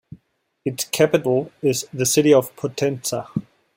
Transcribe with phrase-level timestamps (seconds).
[0.65, 3.27] Its capital is the city of Potenza.